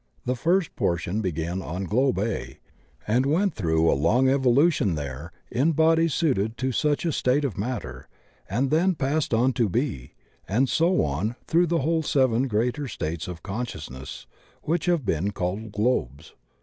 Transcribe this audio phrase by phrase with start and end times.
[0.25, 2.57] The first portion began on Globe A
[3.05, 7.55] and went through a long evolution there in bodies suited to such a state of
[7.55, 8.09] matter,
[8.49, 10.13] and then passed on to B,
[10.47, 14.25] and so on through the whole seven greater states of consciousness
[14.63, 16.33] which have been called globes.